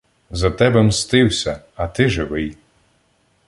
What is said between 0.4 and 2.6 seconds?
тебе мстився, а ти— живий.